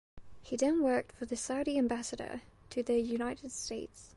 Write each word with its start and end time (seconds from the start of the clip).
He 0.41 0.55
then 0.55 0.81
worked 0.81 1.11
for 1.11 1.27
the 1.27 1.35
Saudi 1.35 1.77
ambassador 1.77 2.41
to 2.71 2.81
the 2.81 2.99
United 3.01 3.51
States. 3.51 4.09